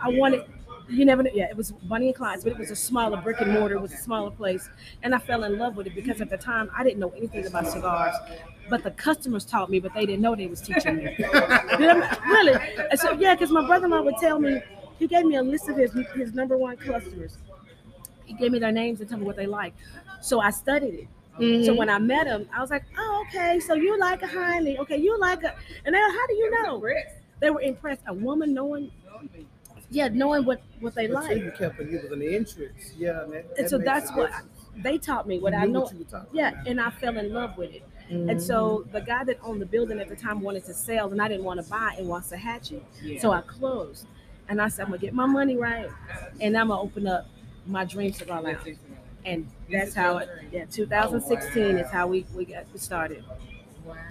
I 0.00 0.08
wanted, 0.08 0.44
you 0.88 1.04
never 1.04 1.22
know, 1.22 1.30
yeah, 1.32 1.48
it 1.50 1.56
was 1.56 1.72
Bunny 1.72 2.06
and 2.08 2.14
Clyde's, 2.14 2.44
but 2.44 2.52
it 2.52 2.58
was 2.58 2.70
a 2.70 2.76
smaller 2.76 3.16
brick 3.16 3.40
and 3.40 3.52
mortar, 3.52 3.76
it 3.76 3.80
was 3.80 3.92
a 3.92 3.96
smaller 3.96 4.30
place. 4.30 4.68
And 5.02 5.14
I 5.14 5.18
fell 5.18 5.44
in 5.44 5.58
love 5.58 5.76
with 5.76 5.86
it 5.86 5.94
because 5.94 6.20
at 6.20 6.30
the 6.30 6.36
time 6.36 6.70
I 6.76 6.84
didn't 6.84 6.98
know 6.98 7.10
anything 7.16 7.46
about 7.46 7.66
cigars. 7.66 8.14
But 8.68 8.82
the 8.82 8.90
customers 8.92 9.44
taught 9.44 9.70
me, 9.70 9.80
but 9.80 9.92
they 9.94 10.06
didn't 10.06 10.22
know 10.22 10.34
they 10.34 10.46
was 10.46 10.60
teaching 10.60 10.96
me. 10.96 11.16
Really? 11.78 12.54
And 12.90 12.98
so 12.98 13.12
yeah, 13.12 13.34
because 13.34 13.50
my 13.50 13.66
brother-in-law 13.66 14.02
would 14.02 14.16
tell 14.18 14.38
me, 14.38 14.60
he 14.98 15.06
gave 15.06 15.24
me 15.26 15.36
a 15.36 15.42
list 15.42 15.68
of 15.68 15.76
his 15.76 15.92
his 16.14 16.34
number 16.34 16.56
one 16.56 16.76
customers. 16.76 17.36
He 18.26 18.34
gave 18.34 18.52
me 18.52 18.58
their 18.58 18.72
names 18.72 19.00
and 19.00 19.08
told 19.08 19.20
me 19.20 19.26
what 19.26 19.36
they 19.36 19.46
like. 19.46 19.74
So 20.20 20.40
I 20.40 20.50
studied 20.50 20.94
it. 20.94 21.08
So 21.64 21.72
Mhm. 21.72 21.76
when 21.76 21.90
I 21.90 21.98
met 21.98 22.26
him, 22.28 22.48
I 22.54 22.60
was 22.60 22.70
like, 22.70 22.84
oh, 22.96 23.24
okay, 23.28 23.58
so 23.60 23.74
you 23.74 23.98
like 23.98 24.22
a 24.22 24.26
honey. 24.28 24.78
Okay, 24.78 24.96
you 24.96 25.18
like 25.18 25.42
a 25.42 25.54
and 25.84 25.94
they 25.94 25.98
how 25.98 26.26
do 26.28 26.34
you 26.34 26.50
know? 26.62 26.84
They 27.40 27.50
were 27.50 27.60
impressed. 27.60 28.02
A 28.06 28.14
woman 28.14 28.54
knowing 28.54 28.90
yeah, 29.94 30.08
knowing 30.08 30.44
what 30.44 30.60
what 30.80 30.94
they 30.94 31.06
But 31.06 31.30
you 31.36 31.44
like. 31.44 31.58
kept 31.58 31.80
it. 31.80 31.90
You 31.90 32.00
was 32.02 32.12
an 32.12 32.22
entrance. 32.22 32.92
Yeah. 32.96 33.22
And, 33.22 33.32
that, 33.32 33.44
And 33.58 33.68
so 33.70 33.78
that's 33.78 34.10
what 34.12 34.30
difference. 34.30 34.50
they 34.76 34.98
taught 34.98 35.26
me 35.26 35.38
what 35.38 35.52
You 35.52 35.58
I 35.60 35.66
know. 35.66 35.82
what 35.82 35.92
Yeah, 36.32 36.50
about. 36.50 36.66
and 36.66 36.80
I 36.80 36.90
fell 36.90 37.16
in 37.16 37.32
love 37.32 37.56
with 37.56 37.72
it. 37.72 37.82
And 38.10 38.28
Mhm. 38.30 38.40
so 38.40 38.84
the 38.92 39.00
guy 39.00 39.24
that 39.24 39.38
owned 39.42 39.62
the 39.62 39.66
building 39.66 39.98
at 39.98 40.08
the 40.08 40.16
time 40.16 40.40
wanted 40.42 40.64
to 40.66 40.74
sell, 40.74 41.10
and 41.10 41.22
I 41.22 41.28
didn't 41.28 41.44
want 41.44 41.62
to 41.64 41.70
buy 41.70 41.94
in 41.98 42.06
Waxahachie. 42.06 42.82
So 43.20 43.32
I 43.32 43.40
closed. 43.40 44.06
And 44.48 44.60
I 44.60 44.68
said, 44.68 44.82
I'm 44.84 44.88
gonna 44.90 44.98
get 45.00 45.14
my 45.14 45.24
money 45.24 45.56
right, 45.56 45.88
and 46.40 46.54
I'm 46.56 46.68
gonna 46.68 46.80
open 46.82 47.06
up 47.06 47.26
my 47.66 47.84
dream 47.86 48.12
cigar 48.12 48.42
lounge. 48.42 48.76
And 49.24 49.48
that's 49.70 49.94
how 49.94 50.18
it. 50.18 50.28
Yeah, 50.52 50.66
2016 50.66 51.78
is 51.78 51.90
how 51.90 52.06
we 52.08 52.26
we 52.34 52.44
got 52.44 52.66
started. 52.78 53.24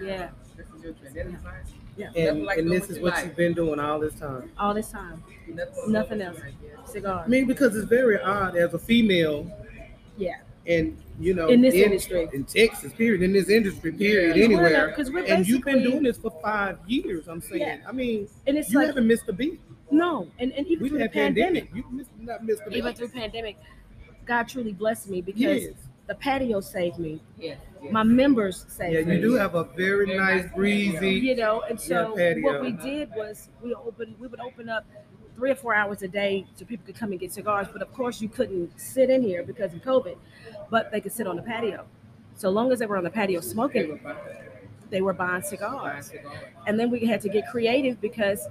Yeah, 0.02 0.30
This 1.98 2.08
is 2.10 2.16
your 2.16 2.16
trend. 2.16 2.16
That 2.16 2.16
is 2.16 2.16
nice. 2.16 2.16
yeah. 2.16 2.30
and, 2.32 2.44
like 2.46 2.58
and 2.58 2.72
this 2.72 2.90
is 2.90 3.00
what 3.00 3.14
life. 3.14 3.26
you've 3.26 3.36
been 3.36 3.54
doing 3.54 3.80
all 3.80 4.00
this 4.00 4.14
time. 4.16 4.52
All 4.58 4.74
this 4.74 4.90
time, 4.92 5.24
Nothing, 5.48 5.92
Nothing 5.92 6.22
else. 6.22 6.40
I 6.42 6.92
cigar. 6.92 7.28
mean, 7.28 7.46
because 7.46 7.76
it's 7.76 7.88
very 7.88 8.20
odd 8.22 8.56
as 8.56 8.74
a 8.74 8.80
female, 8.80 9.50
Yeah, 10.18 10.36
and 10.68 10.98
you 11.20 11.34
know, 11.34 11.48
in 11.48 11.62
this 11.62 11.74
industry. 11.74 12.28
in 12.34 12.44
Texas, 12.46 12.94
period, 12.94 13.22
in 13.22 13.34
this 13.34 13.50
industry, 13.50 13.92
period, 13.92 14.36
Yeah. 14.38 14.44
anywhere. 14.46 14.88
Because 14.90 15.12
we're 15.12 15.26
And 15.26 15.48
you've 15.48 15.64
been 15.64 15.84
doing 15.84 16.04
this 16.04 16.18
for 16.18 16.32
five 16.42 16.78
years. 16.88 17.28
I'm 17.28 17.42
saying. 17.42 17.62
Yeah. 17.62 17.78
I 17.88 17.92
mean, 17.92 18.28
and 18.48 18.58
it's 18.58 18.72
you 18.72 18.80
like 18.80 18.88
haven't 18.88 19.08
missed 19.08 19.28
a 19.28 19.34
beat. 19.34 19.60
no, 19.92 20.28
and, 20.40 20.52
and 20.54 20.66
even 20.68 20.84
We've 20.84 20.92
through 20.92 21.00
the 21.00 21.10
pandemic, 21.10 21.66
pandemic. 21.72 21.86
You 21.92 21.96
missed, 21.98 22.10
not 22.20 22.44
missed 22.44 22.62
a 22.66 22.70
beat. 22.70 22.78
even 22.78 22.94
through 22.96 23.10
pandemic, 23.10 23.58
God 24.26 24.48
truly 24.48 24.74
blessed 24.74 25.10
me 25.10 25.22
because 25.22 25.42
Yes. 25.42 25.74
The 26.08 26.16
patio 26.16 26.60
saved 26.60 27.00
me. 27.00 27.22
Yeah. 27.38 27.56
yeah. 27.82 27.92
My 27.92 28.04
members 28.04 28.66
Yeah, 28.68 28.74
saved 28.76 29.08
me. 29.08 29.16
you 29.16 29.22
do 29.22 29.34
have 29.36 29.56
a 29.56 29.64
very 29.64 30.06
Very 30.06 30.18
nice, 30.18 30.44
nice 30.46 30.54
breezy. 30.54 31.12
you 31.12 31.36
know 31.36 31.62
and 31.70 31.80
so 31.80 32.16
patio. 32.16 32.44
what 32.44 32.62
we 32.62 32.72
did 32.74 33.10
was 33.16 33.50
we 33.62 33.74
opened 33.74 34.16
we 34.20 34.28
would 34.28 34.40
open 34.42 34.68
up 34.70 34.86
three 35.36 35.50
or 35.52 35.56
four 35.56 35.74
hours 35.74 36.02
a 36.04 36.08
day 36.08 36.46
so 36.56 36.66
people 36.66 36.86
could 36.86 36.96
come 36.96 37.12
and 37.12 37.20
get 37.20 37.32
cigars 37.32 37.68
but 37.74 37.82
of 37.82 37.92
course 37.94 38.22
you 38.22 38.30
couldn't 38.30 38.70
sit 38.80 39.10
in 39.10 39.22
here 39.24 39.44
because 39.44 39.74
of 39.74 39.82
covid 39.82 40.16
but 40.70 40.92
they 40.92 41.02
could 41.02 41.12
sit 41.12 41.26
on 41.26 41.36
the 41.36 41.42
patio 41.42 41.86
so 42.36 42.50
long 42.50 42.72
as 42.72 42.80
they 42.80 42.86
were 42.86 42.98
on 42.98 43.04
the 43.04 43.10
patio 43.10 43.40
smoking 43.42 44.00
they 44.92 45.02
were 45.02 45.14
buying 45.14 45.42
cigars 45.42 46.12
and 46.68 46.80
then 46.80 46.92
we 46.92 47.06
had 47.06 47.20
to 47.22 47.30
get 47.30 47.48
creative 47.50 48.00
because 48.00 48.48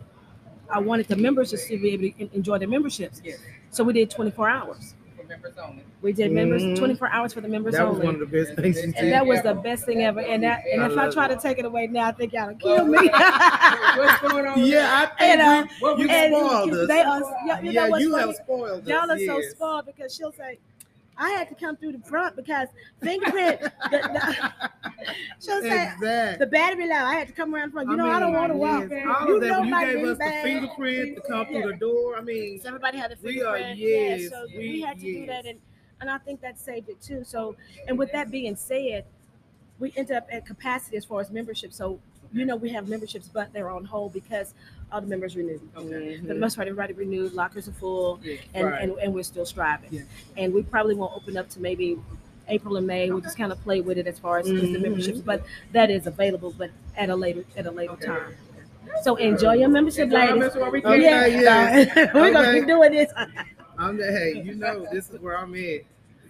i 0.70 0.78
wanted 0.78 1.06
the 1.06 1.16
members 1.16 1.50
just 1.50 1.68
to 1.68 1.78
be 1.78 1.90
able 1.90 2.10
to 2.10 2.34
enjoy 2.34 2.58
their 2.58 2.68
memberships 2.68 3.20
Yes. 3.24 3.38
so 3.70 3.84
we 3.84 3.92
did 3.92 4.10
24 4.10 4.48
hours 4.48 4.94
For 5.01 5.01
members 5.42 5.58
only. 5.68 5.82
we 6.02 6.12
did 6.12 6.32
members 6.32 6.62
Mhm. 6.62 6.76
24 6.78 7.08
hours 7.10 7.32
for 7.32 7.40
the 7.40 7.48
members 7.48 7.74
That 7.74 7.86
was 7.88 7.94
only 7.96 8.06
one 8.06 8.14
of 8.14 8.20
the 8.20 8.26
best 8.26 8.54
things 8.56 8.76
you 8.76 8.82
and 8.84 8.94
did. 8.94 9.12
that 9.12 9.26
was 9.26 9.42
the 9.42 9.54
best 9.54 9.84
thing 9.84 10.02
ever 10.02 10.20
and 10.20 10.42
that 10.42 10.62
and 10.72 10.82
I 10.82 10.86
if 10.86 10.98
i 10.98 11.10
try 11.10 11.26
it. 11.26 11.28
to 11.28 11.36
take 11.36 11.58
it 11.58 11.64
away 11.64 11.86
now 11.86 12.08
i 12.08 12.12
think 12.12 12.32
y'all 12.32 12.48
will 12.48 12.54
kill 12.56 12.86
me 12.86 12.98
What's 13.96 14.20
going 14.22 14.46
on? 14.46 14.58
Yeah, 14.64 15.02
I 15.02 15.06
think 15.18 15.32
You 15.32 15.38
know, 15.38 15.94
we, 15.96 16.02
you 16.02 16.08
spoiled 16.08 16.72
us. 16.72 16.88
They 16.88 17.00
are, 17.02 17.20
yeah, 17.46 17.60
you 17.60 17.70
yeah, 17.72 17.88
what's 17.88 18.02
you 18.04 18.10
funny? 18.12 18.26
have 18.26 18.36
spoiled 18.36 18.82
us. 18.82 18.88
Y'all 18.88 19.10
are 19.10 19.18
so 19.18 19.40
spoiled 19.50 19.86
because 19.86 20.14
she'll 20.14 20.32
say, 20.32 20.58
I 21.22 21.30
had 21.30 21.48
to 21.50 21.54
come 21.54 21.76
through 21.76 21.92
the 21.92 22.00
front 22.00 22.34
because 22.36 22.68
fingerprint. 23.02 23.60
the, 23.60 23.70
the, 23.90 24.50
she'll 25.40 25.60
say, 25.60 25.84
Exactly. 25.92 26.36
the 26.44 26.46
battery 26.50 26.88
low. 26.88 26.96
I 26.96 27.14
had 27.14 27.28
to 27.28 27.32
come 27.32 27.54
around 27.54 27.70
front. 27.72 27.88
You 27.88 27.96
know, 27.96 28.08
I, 28.10 28.18
don't 28.18 28.32
want 28.32 28.50
to 28.52 28.56
walk. 28.58 28.80
yes, 28.82 28.90
man. 28.90 29.08
All 29.08 29.26
You 29.28 29.34
of 29.36 29.40
that, 29.42 29.48
know 29.48 29.62
you 29.62 29.86
gave 29.86 30.02
knee 30.02 30.10
us 30.10 30.18
the 30.18 30.40
fingerprint 30.42 31.16
to 31.16 31.22
come 31.22 31.46
Yeah. 31.50 31.60
through 31.62 31.72
the 31.72 31.78
door. 31.78 32.16
I 32.16 32.22
mean, 32.22 32.60
So 32.60 32.68
everybody 32.68 32.98
had 32.98 33.12
the 33.12 33.16
We 33.22 33.42
are- 33.42 33.56
yes, 33.58 34.22
yeah, 34.22 34.28
so 34.28 34.46
we, 34.56 34.58
we- 34.58 34.80
had 34.80 34.98
to 34.98 35.04
do 35.04 35.26
that, 35.26 35.46
and 35.46 35.58
and 36.00 36.10
I 36.10 36.18
think 36.18 36.40
that 36.40 36.58
saved 36.58 36.88
it 36.88 37.00
too. 37.00 37.22
So, 37.22 37.54
and 37.86 37.96
with 37.96 38.10
that 38.10 38.28
being 38.32 38.56
said, 38.56 39.04
we 39.78 39.92
end 39.96 40.10
up 40.10 40.26
at 40.32 40.44
capacity 40.44 40.96
as 40.96 41.04
far 41.04 41.20
as 41.20 41.30
membership. 41.30 41.72
So, 41.72 42.00
you 42.32 42.44
know, 42.44 42.56
we 42.56 42.70
have 42.70 42.88
memberships, 42.88 43.28
but 43.32 43.52
they're 43.52 43.70
on 43.70 43.84
hold 43.84 44.12
because 44.12 44.54
all 44.90 45.00
the 45.00 45.06
members 45.06 45.36
renewed. 45.36 45.60
Okay. 45.76 46.18
For 46.18 46.26
the 46.28 46.34
most 46.34 46.56
part, 46.56 46.68
everybody 46.68 46.92
renewed. 46.94 47.32
Lockers 47.34 47.68
are 47.68 47.72
full, 47.72 48.20
Yeah. 48.22 48.36
and, 48.54 48.66
Right. 48.66 48.82
and, 48.82 48.98
and 48.98 49.14
we're 49.14 49.22
still 49.22 49.46
striving. 49.46 49.88
Yeah. 49.92 50.02
And 50.36 50.52
we 50.54 50.62
probably 50.62 50.94
won't 50.94 51.12
open 51.16 51.36
up 51.36 51.48
to 51.50 51.60
maybe 51.60 51.98
April 52.48 52.76
and 52.76 52.86
May. 52.86 53.10
We'll 53.10 53.20
just 53.20 53.38
kind 53.38 53.52
of 53.52 53.60
play 53.62 53.80
with 53.80 53.98
it 53.98 54.06
as 54.06 54.18
far 54.18 54.38
as 54.38 54.48
just 54.48 54.72
the 54.72 54.78
memberships, 54.78 55.20
but 55.20 55.42
that 55.72 55.90
is 55.90 56.06
available, 56.06 56.54
but 56.56 56.70
at 56.96 57.08
a 57.10 57.16
later 57.16 57.44
at 57.56 57.66
a 57.66 57.70
later 57.70 57.92
Okay. 57.92 58.06
time. 58.06 58.34
So 59.02 59.16
enjoy 59.16 59.54
your 59.54 59.68
membership, 59.68 60.04
Enjoy 60.04 60.16
our 60.18 60.26
ladies. 60.36 60.54
membership 60.54 60.72
we 60.72 60.78
Okay, 60.84 61.30
can. 61.32 61.42
yeah. 61.42 62.10
we're 62.14 62.32
gonna 62.32 62.52
be 62.60 62.66
doing 62.66 62.92
this. 62.92 63.12
I'm 63.78 63.96
the, 63.96 64.04
hey, 64.12 64.42
you 64.44 64.54
know, 64.54 64.86
this 64.92 65.08
is 65.10 65.18
where 65.20 65.38
I'm 65.38 65.54
at. 65.54 65.80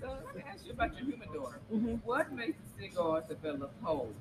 So 0.01 0.09
let 0.27 0.37
me 0.37 0.43
ask 0.49 0.65
you 0.65 0.73
about 0.73 0.95
your 0.97 1.07
humidor. 1.07 1.59
Mhm. 1.75 2.01
What 2.05 2.33
makes 2.33 2.57
the 2.79 2.85
cigar 2.89 3.23
develop 3.29 3.73
holes? 3.83 4.15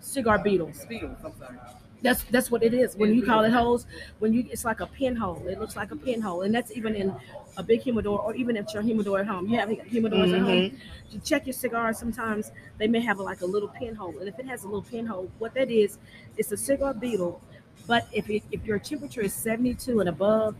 Cigar 0.00 0.38
beetles. 0.38 0.84
Beetles, 0.86 1.18
I'm 1.24 1.32
sorry. 1.38 1.56
That's 2.02 2.24
that's 2.24 2.50
what 2.50 2.62
it 2.62 2.72
is. 2.72 2.96
When 2.96 3.14
you 3.14 3.22
call 3.22 3.44
it 3.44 3.52
holes, 3.52 3.86
when 4.18 4.32
you 4.32 4.46
it's 4.50 4.64
like 4.64 4.80
a 4.80 4.86
pinhole. 4.86 5.46
It 5.46 5.60
looks 5.60 5.76
like 5.76 5.90
a 5.90 5.96
pinhole, 5.96 6.42
and 6.42 6.54
that's 6.54 6.72
even 6.72 6.94
in 6.94 7.14
a 7.58 7.62
big 7.62 7.82
humidor, 7.82 8.18
or 8.20 8.34
even 8.34 8.56
if 8.56 8.72
your 8.72 8.82
humidor 8.82 9.20
at 9.20 9.26
home. 9.26 9.46
You 9.48 9.58
have 9.58 9.68
humidors 9.68 10.32
at 10.34 10.40
home. 10.40 10.48
Mm-hmm. 10.48 10.76
You 11.10 11.20
check 11.20 11.46
your 11.46 11.52
cigars. 11.52 11.98
Sometimes 11.98 12.52
they 12.78 12.88
may 12.88 13.00
have 13.00 13.18
like 13.18 13.42
a 13.42 13.46
little 13.46 13.68
pinhole, 13.68 14.18
and 14.18 14.28
if 14.28 14.38
it 14.38 14.46
has 14.46 14.64
a 14.64 14.66
little 14.66 14.82
pinhole, 14.82 15.30
what 15.38 15.52
that 15.54 15.70
is, 15.70 15.98
it's 16.38 16.50
a 16.52 16.56
cigar 16.56 16.94
beetle. 16.94 17.42
But 17.86 18.08
if 18.12 18.30
it, 18.30 18.44
if 18.50 18.64
your 18.64 18.78
temperature 18.78 19.20
is 19.20 19.34
72 19.34 20.00
and 20.00 20.08
above, 20.08 20.54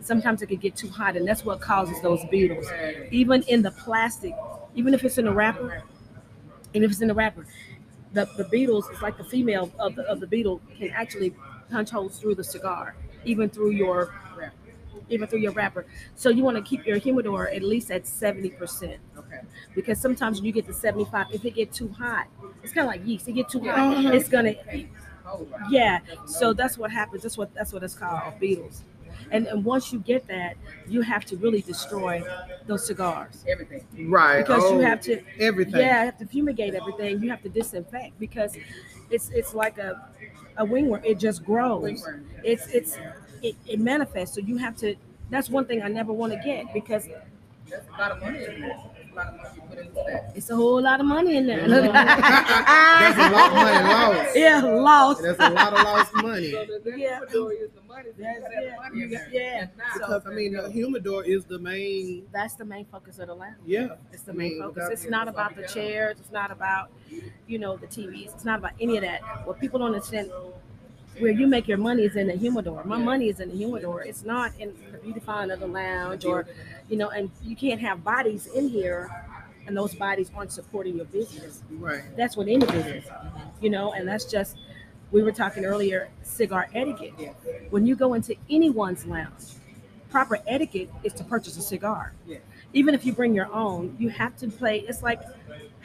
sometimes 0.00 0.42
it 0.42 0.46
could 0.46 0.60
get 0.60 0.76
too 0.76 0.88
hot, 0.88 1.16
and 1.16 1.26
that's 1.26 1.44
what 1.44 1.60
causes 1.60 2.00
those 2.02 2.24
beetles. 2.26 2.66
Even 3.10 3.42
in 3.42 3.62
the 3.62 3.70
plastic, 3.70 4.34
even 4.74 4.92
if 4.92 5.04
it's 5.04 5.18
in 5.18 5.28
a 5.28 5.32
wrapper, 5.32 5.82
and 6.74 6.84
if 6.84 6.90
it's 6.90 7.00
in 7.00 7.08
the 7.08 7.14
wrapper, 7.14 7.46
the, 8.12 8.28
the 8.36 8.44
beetles, 8.44 8.88
it's 8.90 9.02
like 9.02 9.16
the 9.18 9.24
female 9.24 9.70
of 9.78 9.94
the, 9.94 10.02
of 10.04 10.20
the 10.20 10.26
beetle 10.26 10.60
can 10.78 10.90
actually 10.90 11.34
punch 11.70 11.90
holes 11.90 12.18
through 12.18 12.34
the 12.36 12.44
cigar, 12.44 12.94
even 13.24 13.48
through 13.48 13.70
your 13.70 14.14
even 15.10 15.26
through 15.26 15.38
your 15.38 15.52
wrapper. 15.52 15.86
So 16.16 16.28
you 16.28 16.44
want 16.44 16.58
to 16.58 16.62
keep 16.62 16.86
your 16.86 16.98
humidor 16.98 17.48
at 17.48 17.62
least 17.62 17.90
at 17.90 18.04
70% 18.04 18.98
Okay. 19.16 19.40
because 19.74 19.98
sometimes 19.98 20.38
when 20.38 20.44
you 20.44 20.52
get 20.52 20.66
to 20.66 20.74
75, 20.74 21.28
if 21.32 21.44
it 21.46 21.54
get 21.54 21.72
too 21.72 21.88
hot, 21.88 22.26
it's 22.62 22.74
kind 22.74 22.86
of 22.86 22.92
like 22.92 23.06
yeast. 23.06 23.26
It 23.26 23.32
get 23.32 23.48
too 23.48 23.60
hot, 23.60 23.78
Uh-huh. 23.78 24.10
it's 24.12 24.28
gonna 24.28 24.54
yeah. 25.70 26.00
So 26.26 26.52
that's 26.52 26.78
what 26.78 26.90
happens. 26.90 27.22
That's 27.22 27.36
what 27.38 27.52
that's 27.54 27.72
what 27.72 27.82
it's 27.82 27.94
called, 27.94 28.38
beetles. 28.38 28.82
And, 29.30 29.46
and 29.46 29.64
once 29.64 29.92
you 29.92 29.98
get 30.00 30.26
that, 30.28 30.56
you 30.86 31.02
have 31.02 31.24
to 31.26 31.36
really 31.36 31.60
destroy 31.60 32.22
those 32.66 32.86
cigars 32.86 33.44
Everything. 33.48 33.84
Right. 34.10 34.38
because 34.46 34.62
oh, 34.64 34.74
you 34.74 34.80
have 34.80 35.00
oh, 35.00 35.02
to 35.02 35.22
everything. 35.38 35.80
yeah, 35.80 36.00
you 36.00 36.06
have 36.06 36.18
to 36.18 36.26
fumigate 36.26 36.74
everything. 36.74 37.22
You 37.22 37.30
have 37.30 37.42
to 37.42 37.48
disinfect 37.48 38.18
because 38.18 38.56
it's 39.10 39.30
it's 39.30 39.54
like 39.54 39.78
a 39.78 40.10
a 40.56 40.64
wingworm. 40.66 41.04
It 41.04 41.18
just 41.18 41.44
grows. 41.44 42.06
It's 42.42 42.66
it's 42.68 42.98
it, 43.42 43.56
it 43.66 43.80
manifests. 43.80 44.34
So 44.34 44.40
you 44.40 44.56
have 44.58 44.76
to. 44.78 44.96
That's 45.30 45.50
one 45.50 45.66
thing 45.66 45.82
I 45.82 45.88
never 45.88 46.12
want 46.12 46.32
to 46.32 46.38
get 46.38 46.72
because 46.72 47.06
That's 47.68 47.86
a 47.88 48.00
lot 48.00 48.12
of 48.12 48.20
money 48.20 48.46
in 49.18 49.36
there. 49.36 49.42
That's 49.44 49.50
a 49.50 49.50
lot 49.50 49.50
of 49.50 49.52
money 49.52 49.54
you 49.54 49.62
put 49.68 49.78
into 49.78 49.94
that. 50.06 50.32
it's 50.36 50.50
a 50.50 50.56
whole 50.56 50.82
lot 50.82 51.00
of 51.00 51.06
money 51.06 51.36
in 51.36 51.46
there. 51.46 51.68
There's 51.68 53.16
a 53.16 53.30
lot 53.30 53.48
of 53.48 53.54
money 53.54 53.88
lost. 54.24 54.36
Yeah, 54.36 54.60
lost. 54.62 55.22
There's 55.22 55.38
a 55.38 55.50
lot 55.50 55.72
of 55.72 55.82
lost 55.84 56.14
money. 56.14 56.50
So 56.52 56.64
the 56.64 56.90
the 56.90 56.98
Yeah. 56.98 57.18
humidor 57.18 57.52
is 57.52 57.70
the 57.74 57.82
money. 57.82 58.10
So 58.10 58.18
you 58.18 58.24
That's 58.24 58.40
gotta 58.40 58.54
have 58.54 58.64
it. 58.64 58.76
money 58.82 59.02
in 59.02 59.10
there. 59.10 59.28
Yeah. 59.32 59.60
And 59.62 59.70
now- 59.76 59.84
Because 59.94 60.26
I 60.26 60.30
mean, 60.30 60.52
the 60.52 60.70
humidor 60.70 61.24
is 61.24 61.44
the 61.44 61.58
main. 61.58 62.26
That's 62.32 62.54
the 62.54 62.64
main 62.64 62.84
focus 62.86 63.18
of 63.18 63.28
the 63.28 63.34
lounge. 63.34 63.56
Yeah. 63.66 63.96
It's 64.12 64.22
the 64.22 64.32
I 64.32 64.36
main 64.36 64.50
mean, 64.52 64.62
focus. 64.62 64.88
It's 64.92 65.06
not 65.08 65.28
about 65.28 65.56
the 65.56 65.62
chairs. 65.66 66.16
It's 66.20 66.32
not 66.32 66.50
about, 66.50 66.90
you 67.46 67.58
know, 67.58 67.76
the 67.76 67.86
TVs. 67.86 68.34
It's 68.34 68.44
not 68.44 68.58
about 68.58 68.72
any 68.80 68.96
of 68.96 69.02
that. 69.02 69.20
What 69.46 69.58
people 69.60 69.78
don't 69.80 69.94
understand, 69.94 70.30
where 71.18 71.32
you 71.32 71.46
make 71.46 71.66
your 71.66 71.78
money 71.78 72.04
is 72.04 72.16
in 72.16 72.28
the 72.28 72.36
humidor. 72.36 72.84
My 72.84 72.98
money 72.98 73.28
is 73.28 73.40
in 73.40 73.48
the 73.50 73.56
humidor. 73.56 74.02
It's 74.02 74.24
not 74.24 74.52
in 74.58 74.74
the 74.92 74.98
beautifying 74.98 75.50
of 75.50 75.60
the 75.60 75.66
lounge 75.66 76.24
or, 76.24 76.46
you 76.88 76.96
know, 76.96 77.08
and 77.10 77.30
you 77.42 77.56
can't 77.56 77.80
have 77.80 78.04
bodies 78.04 78.46
in 78.46 78.68
here, 78.68 79.10
and 79.66 79.76
those 79.76 79.94
bodies 79.94 80.30
aren't 80.34 80.52
supporting 80.52 80.96
your 80.96 81.06
business. 81.06 81.62
Right. 81.70 82.02
That's 82.16 82.36
what 82.36 82.46
any 82.48 82.64
business, 82.64 83.06
you 83.60 83.70
know, 83.70 83.92
and 83.92 84.06
that's 84.06 84.24
just. 84.24 84.56
We 85.10 85.22
were 85.22 85.32
talking 85.32 85.64
earlier, 85.64 86.10
cigar 86.22 86.68
etiquette. 86.74 87.14
Yeah. 87.18 87.32
When 87.70 87.86
you 87.86 87.96
go 87.96 88.12
into 88.12 88.36
anyone's 88.50 89.06
lounge, 89.06 89.54
proper 90.10 90.38
etiquette 90.46 90.90
is 91.02 91.14
to 91.14 91.24
purchase 91.24 91.56
a 91.56 91.62
cigar 91.62 92.12
Yeah. 92.26 92.38
even 92.74 92.94
if 92.94 93.06
you 93.06 93.14
bring 93.14 93.34
your 93.34 93.50
own, 93.50 93.96
you 93.98 94.10
have 94.10 94.36
to 94.36 94.48
play. 94.48 94.80
It's 94.80 95.02
like 95.02 95.22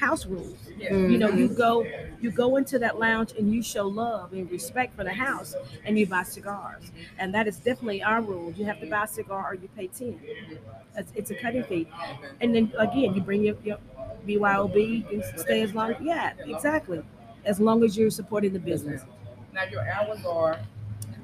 house 0.06 0.26
rules. 0.26 0.58
Yeah. 0.78 0.96
You 0.96 1.18
know, 1.18 1.30
mm-hmm. 1.30 1.40
you 1.40 1.48
go 1.50 1.86
you 2.22 2.32
go 2.32 2.56
into 2.58 2.80
that 2.80 3.00
lounge 3.00 3.34
and 3.38 3.54
you 3.54 3.62
show 3.62 3.88
love 3.88 4.34
and 4.34 4.50
respect 4.52 4.96
for 4.96 5.04
the 5.04 5.14
house, 5.14 5.56
and 5.86 5.98
you 5.98 6.06
buy 6.06 6.24
cigars. 6.24 6.92
And 7.20 7.34
that 7.34 7.48
is 7.48 7.58
definitely 7.58 8.02
our 8.04 8.22
rule. 8.22 8.52
You 8.58 8.66
have 8.66 8.80
to 8.82 8.88
buy 8.88 9.04
a 9.04 9.08
cigar 9.08 9.52
or 9.52 9.56
you 9.56 9.70
pay 9.76 9.88
ten. 9.88 10.20
It's, 10.96 11.12
it's 11.16 11.32
a 11.32 11.36
cutting 11.36 11.64
fee. 11.64 11.88
And 12.42 12.54
then 12.54 12.72
again, 12.78 13.16
you 13.16 13.22
bring 13.22 13.44
your, 13.44 13.56
your 13.64 13.78
BYOB. 14.28 14.78
You 15.12 15.22
can 15.22 15.38
stay 15.38 15.62
as 15.62 15.74
long. 15.74 15.96
Yeah, 16.02 16.34
exactly. 16.46 17.02
As 17.46 17.60
long 17.60 17.84
as 17.84 17.98
you're 17.98 18.12
supporting 18.12 18.54
the 18.54 18.60
business. 18.60 19.02
Now 19.54 19.66
your 19.66 19.88
hours 19.88 20.26
are 20.26 20.60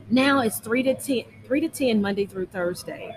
Now 0.10 0.42
it's 0.42 0.60
three 0.60 0.84
to 0.84 0.94
ten, 0.96 1.24
three 1.46 1.62
to 1.62 1.70
ten 1.70 2.02
Monday 2.02 2.26
through 2.26 2.48
Thursday. 2.48 3.16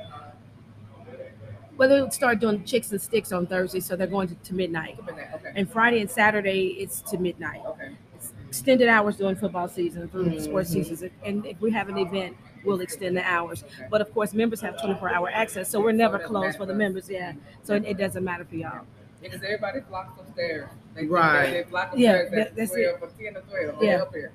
Well, 1.83 1.89
they 1.89 2.01
would 2.01 2.13
start 2.13 2.39
doing 2.39 2.63
chicks 2.63 2.93
and 2.93 3.03
sticks 3.03 3.33
on 3.33 3.45
Thursday, 3.49 3.81
so 3.81 3.97
they're 3.97 4.07
going 4.07 4.29
to, 4.29 4.37
to 4.37 4.55
midnight. 4.55 5.01
okay. 5.11 5.53
And 5.57 5.69
Friday 5.69 6.01
and 6.01 6.09
Saturday 6.09 6.77
it's 6.79 7.01
to 7.11 7.19
midnight. 7.19 7.61
Okay. 7.67 7.91
It's 8.15 8.33
extended 8.47 8.87
hours 8.87 9.17
during 9.17 9.35
football 9.35 9.67
season 9.67 10.07
through 10.09 10.27
Mhm. 10.27 10.41
sports 10.43 10.71
seasons. 10.71 11.03
And 11.25 11.45
if 11.45 11.61
we 11.61 11.73
have 11.73 11.89
an 11.89 11.99
event, 11.99 12.37
we'll 12.65 12.81
extend 12.83 13.17
the 13.17 13.25
hours. 13.25 13.65
But 13.91 14.01
of 14.01 14.15
course, 14.15 14.33
members 14.33 14.61
have 14.61 14.81
24 14.81 15.09
hour 15.13 15.29
access, 15.29 15.69
so 15.69 15.81
we're 15.81 15.91
never 15.91 16.21
So 16.21 16.29
closed 16.29 16.57
for 16.57 16.67
the 16.67 16.75
members. 16.75 17.11
Yeah, 17.11 17.33
so 17.65 17.75
it, 17.75 17.85
it 17.85 17.99
doesn't 17.99 18.23
matter 18.23 18.45
for 18.45 18.55
y'all. 18.55 18.87
Because 19.21 19.43
everybody 19.43 19.81
blocks 19.81 20.21
upstairs. 20.21 20.69
They, 20.95 21.07
Right. 21.07 21.47
They, 21.47 21.53
they 21.65 21.69
flock 21.69 21.95
Yeah, 21.97 22.23
that- 22.31 22.55
that's 22.55 22.71
12 22.71 23.01
from 23.01 23.11
10 23.19 23.35
to 23.35 23.41
12. 23.41 23.81
They're 23.81 23.89
Yeah. 23.97 24.03
up 24.03 24.15
here. 24.15 24.31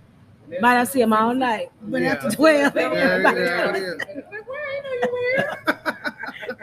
And 0.51 0.59
Might 0.61 0.75
not 0.75 0.87
see 0.89 0.99
them 0.99 1.13
all 1.13 1.33
night, 1.33 1.71
but 1.81 2.01
Yeah. 2.01 2.11
after 2.11 2.29
12, 2.29 2.73
There, 2.73 2.91
everybody- 2.93 3.35
there 3.39 3.69
it 3.69 3.75
is. 3.77 3.91
And 4.01 4.19
it's 4.19 4.31
like, 4.33 4.49
where 4.49 4.59
I 4.59 4.81
know 4.81 4.91
you 4.91 5.43
were. 5.67 5.73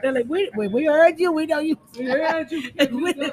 they're 0.05 0.13
like, 0.13 0.29
we, 0.29 0.51
we, 0.57 0.69
we 0.69 0.85
heard 0.85 1.19
you, 1.19 1.33
we 1.33 1.47
know 1.47 1.61
you. 1.61 1.79
We 1.99 2.07
heard 2.07 2.51
you. 2.53 2.71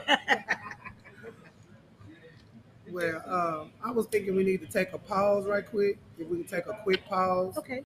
Well, 2.91 3.21
um, 3.25 3.71
I 3.83 3.91
was 3.91 4.07
thinking 4.07 4.35
we 4.35 4.43
need 4.43 4.59
to 4.61 4.67
take 4.67 4.91
a 4.93 4.97
pause 4.97 5.45
right 5.45 5.65
quick. 5.65 5.97
If 6.19 6.27
we 6.27 6.37
can 6.43 6.47
take 6.47 6.67
a 6.67 6.77
quick 6.83 7.05
pause, 7.05 7.57
okay. 7.57 7.79